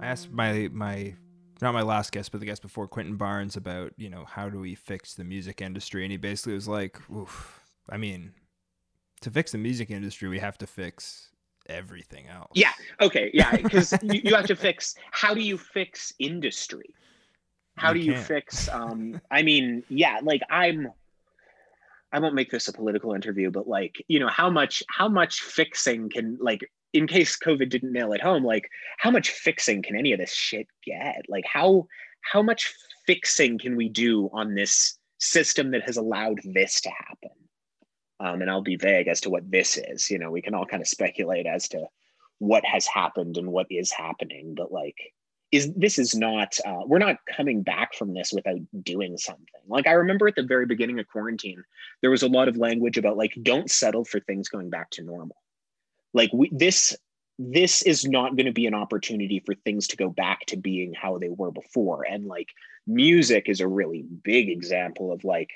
[0.00, 1.14] I asked my my
[1.62, 4.58] not my last guest, but the guest before Quentin Barnes about you know how do
[4.58, 8.32] we fix the music industry, and he basically was like, Oof, I mean,
[9.20, 11.30] to fix the music industry, we have to fix
[11.68, 12.50] everything else.
[12.54, 12.72] Yeah.
[13.00, 13.30] Okay.
[13.32, 13.54] Yeah.
[13.62, 14.96] Because you, you have to fix.
[15.12, 16.92] How do you fix industry?
[17.76, 18.26] How You do you can't.
[18.26, 18.68] fix?
[18.68, 19.20] Um.
[19.30, 20.18] I mean, yeah.
[20.24, 20.88] Like I'm.
[22.12, 25.42] I won't make this a political interview, but like you know, how much how much
[25.42, 29.96] fixing can like in case COVID didn't nail it home, like how much fixing can
[29.96, 31.22] any of this shit get?
[31.28, 31.86] Like how
[32.22, 32.72] how much
[33.06, 37.30] fixing can we do on this system that has allowed this to happen?
[38.18, 40.10] Um, and I'll be vague as to what this is.
[40.10, 41.86] You know, we can all kind of speculate as to
[42.38, 44.96] what has happened and what is happening, but like
[45.52, 49.86] is this is not uh, we're not coming back from this without doing something like
[49.86, 51.62] i remember at the very beginning of quarantine
[52.02, 55.02] there was a lot of language about like don't settle for things going back to
[55.02, 55.36] normal
[56.12, 56.96] like we, this
[57.38, 60.92] this is not going to be an opportunity for things to go back to being
[60.92, 62.48] how they were before and like
[62.86, 65.50] music is a really big example of like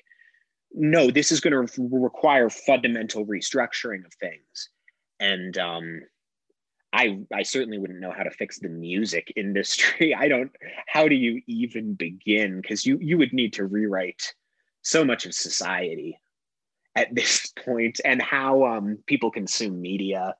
[0.72, 4.70] no this is going to require fundamental restructuring of things
[5.20, 6.00] and um
[6.94, 10.14] I I certainly wouldn't know how to fix the music industry.
[10.14, 10.52] I don't
[10.86, 14.34] how do you even begin cuz you you would need to rewrite
[14.82, 16.18] so much of society
[16.94, 20.34] at this point and how um people consume media.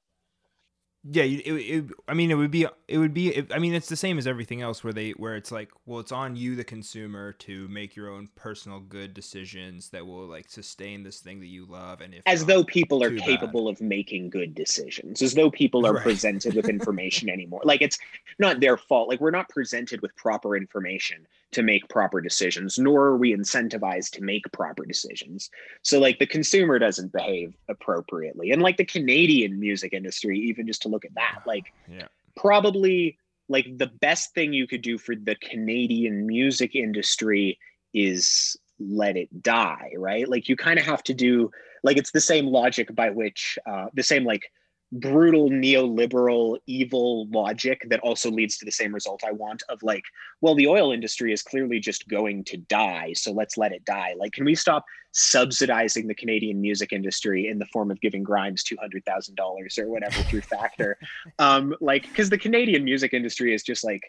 [1.10, 3.88] Yeah it, it, i mean it would be it would be it, i mean it's
[3.88, 6.64] the same as everything else where they where it's like well it's on you the
[6.64, 11.46] consumer to make your own personal good decisions that will like sustain this thing that
[11.48, 13.26] you love and if As not, though people are too bad.
[13.26, 16.02] capable of making good decisions, as though people are Right.
[16.02, 17.60] presented with information anymore.
[17.64, 17.98] Like it's
[18.38, 19.08] not their fault.
[19.10, 24.10] Like we're not presented with proper information to make proper decisions, nor are we incentivized
[24.12, 25.50] to make proper decisions.
[25.82, 28.50] So like the consumer doesn't behave appropriately.
[28.50, 33.18] And like the Canadian music industry, even just to look at that, like yeah probably
[33.48, 37.58] like the best thing you could do for the Canadian music industry
[37.92, 40.28] is let it die, right?
[40.28, 41.50] Like you kind of have to do
[41.82, 44.50] like it's the same logic by which uh, the same like
[44.94, 50.04] brutal neoliberal evil logic that also leads to the same result I want of like,
[50.40, 54.14] well, the oil industry is clearly just going to die, so let's let it die.
[54.16, 58.62] Like, can we stop subsidizing the Canadian music industry in the form of giving Grimes
[58.62, 60.96] two hundred thousand dollars or whatever through Factor?
[61.38, 64.02] um, like, because the Canadian music industry is just like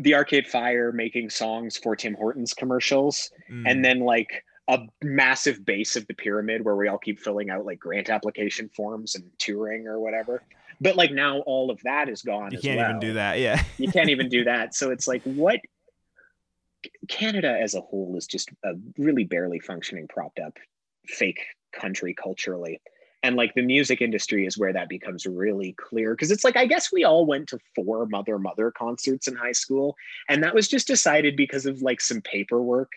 [0.00, 3.64] the Arcade Fire making songs for Tim Hortons commercials Mm.
[3.66, 7.64] and then like a massive base of the pyramid where we all keep filling out
[7.64, 10.42] like grant application forms and touring or whatever.
[10.80, 12.52] But like now all of that is gone.
[12.52, 14.74] you can't even do that yeah You can't even do that.
[14.74, 15.60] So it's like what
[17.08, 20.58] Canada as a whole is just a really barely functioning, propped up,
[21.06, 21.40] fake
[21.72, 22.80] country culturally.
[23.22, 26.66] And like the music industry is where that becomes really clear because it's like, I
[26.66, 29.96] guess we all went to four Mother Mother concerts in high school.
[30.28, 32.92] And that was just decided because of like some paperwork.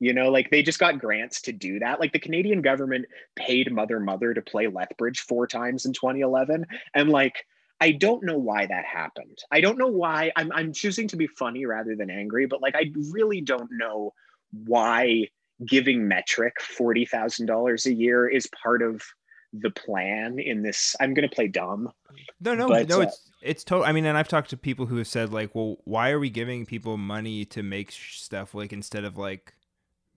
[0.00, 2.00] You know, like they just got grants to do that.
[2.00, 6.66] Like the Canadian government paid Mother Mother to play Lethbridge four times in 2011.
[6.94, 7.46] And like,
[7.80, 9.38] I don't know why that happened.
[9.50, 10.32] I don't know why.
[10.36, 14.12] I'm I'm choosing to be funny rather than angry, but like I really don't know
[14.52, 15.28] why
[15.64, 19.02] giving Metric forty thousand dollars a year is part of
[19.52, 20.96] the plan in this.
[21.00, 21.90] I'm going to play dumb.
[22.40, 22.98] No, no, But, no.
[22.98, 23.84] uh, It's it's total.
[23.84, 26.30] I mean, and I've talked to people who have said like, well, why are we
[26.30, 29.54] giving people money to make sh- stuff like instead of like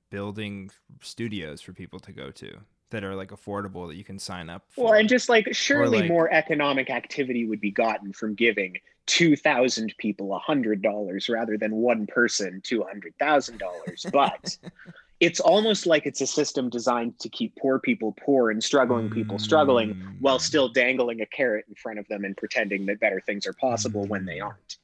[0.10, 0.70] building
[1.01, 2.58] studios for people to go to
[2.89, 4.86] that are like affordable that you can sign up for?
[4.86, 8.78] Well, and just like surely like- more economic activity would be gotten from giving
[9.08, 14.12] 2,000 people $100 rather than one person $200,000.
[14.12, 14.58] But
[15.20, 19.39] it's almost like it's a system designed to keep poor people poor and struggling people
[19.39, 20.16] struggling Mm.
[20.20, 23.53] while still dangling a carrot in front of them and pretending that better things are
[23.53, 24.26] possible when Mm.
[24.28, 24.78] they aren't.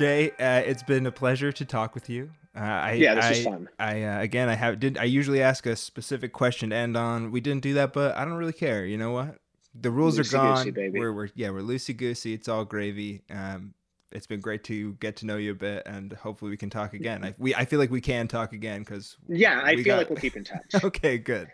[0.00, 2.30] Jay, uh, it's been a pleasure to talk with you.
[2.56, 3.68] Uh, I, Yeah, this I, was fun.
[3.78, 4.96] I uh, again, I have did.
[4.96, 7.30] I usually ask a specific question to end on.
[7.30, 8.86] We didn't do that, but I don't really care.
[8.86, 9.36] You know what?
[9.78, 10.72] The rules are gone.
[10.74, 12.32] We're, we're yeah, we're loosey goosey.
[12.32, 13.20] It's all gravy.
[13.30, 13.74] Um,
[14.10, 16.94] it's been great to get to know you a bit, and hopefully we can talk
[16.94, 17.22] again.
[17.22, 20.08] I we I feel like we can talk again because Yeah, I feel got- like
[20.08, 20.82] we'll keep in touch.
[20.82, 21.48] okay, good,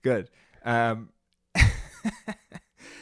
[0.00, 0.30] good.
[0.64, 1.10] Um,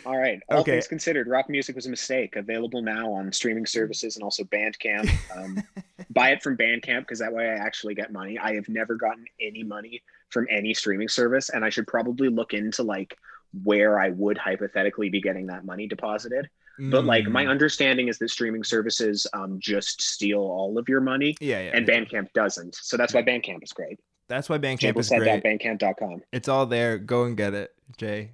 [0.08, 0.40] All right.
[0.48, 0.72] All Okay.
[0.72, 2.36] things considered, rock music was a mistake.
[2.36, 5.10] Available now on streaming services and also Bandcamp.
[5.36, 5.62] Um,
[6.10, 8.38] buy it from Bandcamp because that way I actually get money.
[8.38, 12.54] I have never gotten any money from any streaming service, and I should probably look
[12.54, 13.18] into like
[13.64, 16.48] where I would hypothetically be getting that money deposited.
[16.78, 21.02] But like my mm, understanding is that streaming services um, just steal all of your
[21.02, 22.00] money, yeah, yeah, and yeah.
[22.00, 22.76] Bandcamp doesn't.
[22.76, 24.00] So that's why Bandcamp is great.
[24.28, 25.44] That's why Bandcamp is great.
[25.44, 26.22] Bandcamp.com.
[26.32, 26.96] It's all there.
[26.96, 28.30] Go and get it, Jay.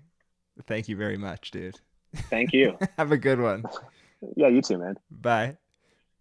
[0.67, 1.79] Thank you very much, dude.
[2.15, 2.79] Thank you.
[2.97, 3.65] Have a good one.
[4.37, 4.97] yeah, you too, man.
[5.11, 5.57] Bye.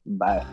[0.06, 0.46] Bye.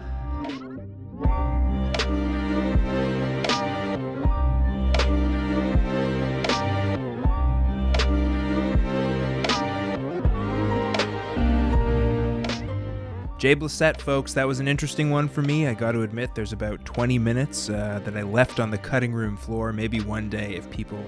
[13.40, 15.66] Jay Blissett, folks, that was an interesting one for me.
[15.66, 19.14] I got to admit, there's about 20 minutes uh, that I left on the cutting
[19.14, 19.72] room floor.
[19.72, 21.02] Maybe one day, if people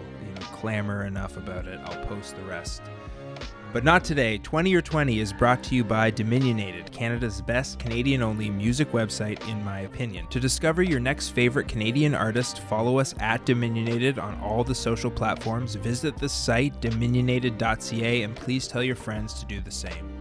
[0.45, 2.83] clamor enough about it, I'll post the rest.
[3.73, 4.37] But not today.
[4.39, 9.49] 20 or 20 is brought to you by Dominionated, Canada's best Canadian only music website,
[9.49, 10.27] in my opinion.
[10.29, 15.11] To discover your next favorite Canadian artist, follow us at Dominionated on all the social
[15.11, 15.75] platforms.
[15.75, 20.12] Visit the site dominionated.ca and please tell your friends to do the same.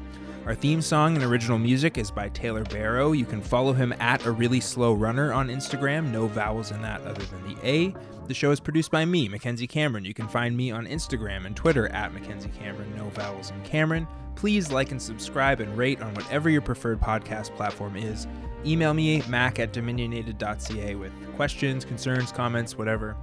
[0.46, 3.12] Our theme song and original music is by Taylor Barrow.
[3.12, 6.12] You can follow him at a really slow runner on Instagram.
[6.12, 7.96] No vowels in that other than the A.
[8.26, 10.04] The show is produced by me, Mackenzie Cameron.
[10.04, 12.92] You can find me on Instagram and Twitter at Mackenzie Cameron.
[12.98, 14.08] No vowels in Cameron.
[14.36, 18.26] Please like and subscribe and rate on whatever your preferred podcast platform is.
[18.66, 23.16] Email me, mac at dominionated.ca with questions, concerns, comments, whatever.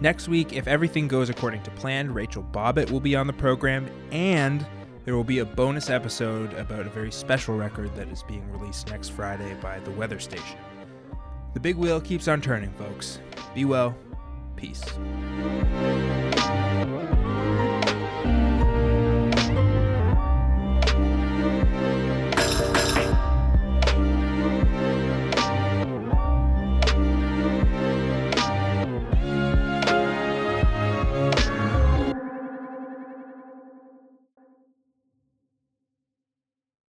[0.00, 3.88] Next week, if everything goes according to plan, Rachel Bobbitt will be on the program,
[4.10, 4.66] and
[5.08, 8.90] there will be a bonus episode about a very special record that is being released
[8.90, 10.58] next Friday by The Weather Station.
[11.54, 13.18] The big wheel keeps on turning, folks.
[13.54, 13.96] Be well.
[14.54, 14.84] Peace.